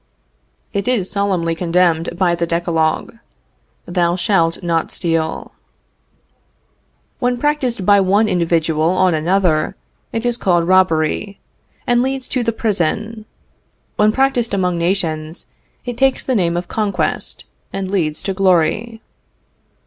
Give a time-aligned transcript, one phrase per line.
[0.73, 3.17] It is solemnly condemned by the Decalogue:
[3.85, 5.51] Thou shalt not steal.
[7.19, 9.75] When practiced by one individual on another,
[10.11, 11.39] it is called robbery,
[11.85, 13.25] and leads to the prison;
[13.95, 15.45] when practiced among nations,
[15.85, 19.01] it takes the name of conquest, and leads to glory.